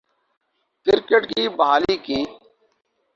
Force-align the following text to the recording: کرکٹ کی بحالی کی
کرکٹ 0.87 1.23
کی 1.31 1.43
بحالی 1.57 1.97
کی 1.97 2.19